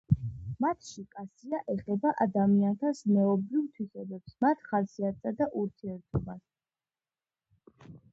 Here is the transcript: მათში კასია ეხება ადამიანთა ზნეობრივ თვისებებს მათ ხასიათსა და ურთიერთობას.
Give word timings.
მათში 0.63 1.01
კასია 1.15 1.57
ეხება 1.73 2.13
ადამიანთა 2.25 2.93
ზნეობრივ 2.99 3.67
თვისებებს 3.75 4.33
მათ 4.45 4.65
ხასიათსა 4.71 5.35
და 5.43 5.49
ურთიერთობას. 5.65 6.41